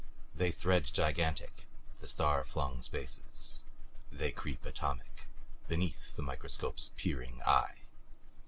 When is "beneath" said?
5.67-6.15